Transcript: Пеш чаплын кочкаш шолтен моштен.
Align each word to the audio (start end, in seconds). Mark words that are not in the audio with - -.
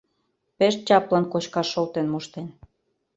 Пеш 0.57 0.75
чаплын 0.87 1.25
кочкаш 1.31 1.67
шолтен 1.73 2.07
моштен. 2.13 2.47